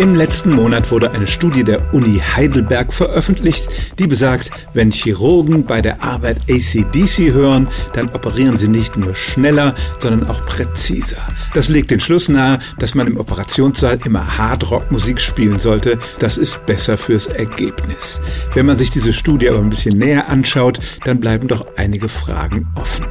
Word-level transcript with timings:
Im 0.00 0.14
letzten 0.14 0.52
Monat 0.54 0.90
wurde 0.90 1.10
eine 1.10 1.26
Studie 1.26 1.62
der 1.62 1.92
Uni 1.92 2.22
Heidelberg 2.34 2.90
veröffentlicht, 2.90 3.68
die 3.98 4.06
besagt, 4.06 4.50
wenn 4.72 4.90
Chirurgen 4.90 5.66
bei 5.66 5.82
der 5.82 6.02
Arbeit 6.02 6.38
ACDC 6.48 7.34
hören, 7.34 7.68
dann 7.92 8.08
operieren 8.08 8.56
sie 8.56 8.68
nicht 8.68 8.96
nur 8.96 9.14
schneller, 9.14 9.74
sondern 9.98 10.26
auch 10.30 10.42
präziser. 10.46 11.18
Das 11.52 11.68
legt 11.68 11.90
den 11.90 12.00
Schluss 12.00 12.30
nahe, 12.30 12.60
dass 12.78 12.94
man 12.94 13.08
im 13.08 13.18
Operationssaal 13.18 13.98
immer 14.06 14.38
Hardrock-Musik 14.38 15.20
spielen 15.20 15.58
sollte. 15.58 15.98
Das 16.18 16.38
ist 16.38 16.64
besser 16.64 16.96
fürs 16.96 17.26
Ergebnis. 17.26 18.22
Wenn 18.54 18.64
man 18.64 18.78
sich 18.78 18.90
diese 18.90 19.12
Studie 19.12 19.50
aber 19.50 19.58
ein 19.58 19.68
bisschen 19.68 19.98
näher 19.98 20.30
anschaut, 20.30 20.80
dann 21.04 21.20
bleiben 21.20 21.46
doch 21.46 21.66
einige 21.76 22.08
Fragen 22.08 22.66
offen. 22.74 23.04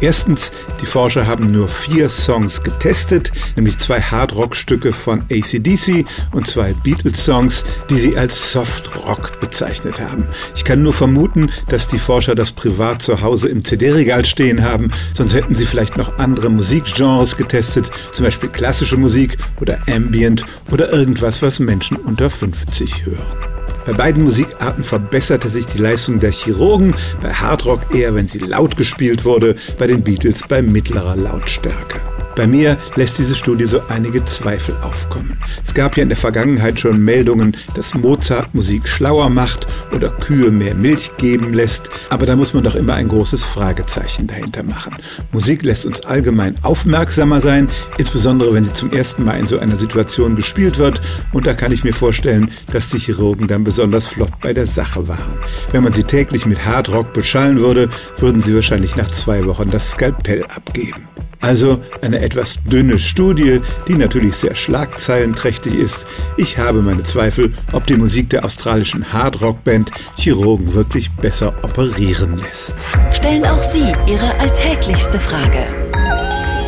Erstens, 0.00 0.52
die 0.80 0.86
Forscher 0.86 1.26
haben 1.26 1.44
nur 1.44 1.68
vier 1.68 2.08
Songs 2.08 2.62
getestet, 2.62 3.30
nämlich 3.56 3.76
zwei 3.76 4.00
Hardrock-Stücke 4.00 4.94
von 4.94 5.26
ACDC 5.30 6.06
und 6.32 6.46
zwei 6.46 6.72
Beatles-Songs, 6.72 7.64
die 7.88 7.96
sie 7.96 8.16
als 8.16 8.52
Soft 8.52 8.90
Rock 9.06 9.40
bezeichnet 9.40 10.00
haben. 10.00 10.26
Ich 10.54 10.64
kann 10.64 10.82
nur 10.82 10.92
vermuten, 10.92 11.50
dass 11.68 11.88
die 11.88 11.98
Forscher 11.98 12.34
das 12.34 12.52
privat 12.52 13.02
zu 13.02 13.20
Hause 13.20 13.48
im 13.48 13.64
CD-Regal 13.64 14.24
stehen 14.24 14.62
haben, 14.62 14.90
sonst 15.12 15.34
hätten 15.34 15.54
sie 15.54 15.66
vielleicht 15.66 15.96
noch 15.96 16.18
andere 16.18 16.50
Musikgenres 16.50 17.36
getestet, 17.36 17.90
zum 18.12 18.24
Beispiel 18.24 18.48
klassische 18.48 18.96
Musik 18.96 19.38
oder 19.60 19.78
Ambient 19.88 20.44
oder 20.70 20.92
irgendwas, 20.92 21.42
was 21.42 21.58
Menschen 21.58 21.96
unter 21.96 22.30
50 22.30 23.06
hören. 23.06 23.50
Bei 23.86 23.92
beiden 23.92 24.24
Musikarten 24.24 24.84
verbesserte 24.84 25.48
sich 25.48 25.66
die 25.66 25.78
Leistung 25.78 26.20
der 26.20 26.32
Chirurgen, 26.32 26.94
bei 27.22 27.32
Hardrock 27.32 27.94
eher, 27.94 28.14
wenn 28.14 28.28
sie 28.28 28.38
laut 28.38 28.76
gespielt 28.76 29.24
wurde, 29.24 29.56
bei 29.78 29.86
den 29.86 30.02
Beatles 30.02 30.42
bei 30.46 30.60
mittlerer 30.62 31.16
Lautstärke. 31.16 32.00
Bei 32.40 32.46
mir 32.46 32.78
lässt 32.96 33.18
diese 33.18 33.34
Studie 33.34 33.66
so 33.66 33.82
einige 33.88 34.24
Zweifel 34.24 34.74
aufkommen. 34.80 35.38
Es 35.62 35.74
gab 35.74 35.98
ja 35.98 36.02
in 36.02 36.08
der 36.08 36.16
Vergangenheit 36.16 36.80
schon 36.80 37.04
Meldungen, 37.04 37.54
dass 37.74 37.92
Mozart 37.92 38.54
Musik 38.54 38.88
schlauer 38.88 39.28
macht 39.28 39.66
oder 39.94 40.08
Kühe 40.08 40.50
mehr 40.50 40.74
Milch 40.74 41.14
geben 41.18 41.52
lässt, 41.52 41.90
aber 42.08 42.24
da 42.24 42.36
muss 42.36 42.54
man 42.54 42.64
doch 42.64 42.76
immer 42.76 42.94
ein 42.94 43.08
großes 43.08 43.44
Fragezeichen 43.44 44.26
dahinter 44.26 44.62
machen. 44.62 44.94
Musik 45.32 45.64
lässt 45.64 45.84
uns 45.84 46.00
allgemein 46.06 46.56
aufmerksamer 46.62 47.42
sein, 47.42 47.68
insbesondere 47.98 48.54
wenn 48.54 48.64
sie 48.64 48.72
zum 48.72 48.90
ersten 48.90 49.22
Mal 49.22 49.38
in 49.38 49.46
so 49.46 49.58
einer 49.58 49.76
Situation 49.76 50.34
gespielt 50.34 50.78
wird 50.78 51.02
und 51.34 51.46
da 51.46 51.52
kann 51.52 51.72
ich 51.72 51.84
mir 51.84 51.92
vorstellen, 51.92 52.52
dass 52.72 52.88
die 52.88 53.00
Chirurgen 53.00 53.48
dann 53.48 53.64
besonders 53.64 54.06
flott 54.06 54.32
bei 54.40 54.54
der 54.54 54.64
Sache 54.64 55.06
waren. 55.08 55.38
Wenn 55.72 55.82
man 55.82 55.92
sie 55.92 56.04
täglich 56.04 56.46
mit 56.46 56.64
Hardrock 56.64 57.12
beschallen 57.12 57.60
würde, 57.60 57.90
würden 58.16 58.42
sie 58.42 58.54
wahrscheinlich 58.54 58.96
nach 58.96 59.10
zwei 59.10 59.44
Wochen 59.44 59.70
das 59.70 59.90
Skalpell 59.90 60.44
abgeben. 60.44 61.06
Also 61.40 61.80
eine 62.02 62.20
etwas 62.20 62.58
dünne 62.64 62.98
Studie, 62.98 63.60
die 63.88 63.94
natürlich 63.94 64.36
sehr 64.36 64.54
schlagzeilenträchtig 64.54 65.74
ist. 65.74 66.06
Ich 66.36 66.58
habe 66.58 66.82
meine 66.82 67.02
Zweifel, 67.02 67.54
ob 67.72 67.86
die 67.86 67.96
Musik 67.96 68.28
der 68.30 68.44
australischen 68.44 69.12
Hardrock-Band 69.12 69.90
Chirurgen 70.16 70.74
wirklich 70.74 71.10
besser 71.10 71.54
operieren 71.62 72.38
lässt. 72.38 72.76
Stellen 73.12 73.44
auch 73.46 73.58
Sie 73.58 73.92
Ihre 74.06 74.38
alltäglichste 74.38 75.18
Frage 75.18 75.66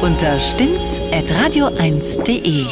unter 0.03 0.41
stimmtz.radio1.de. 0.41 2.67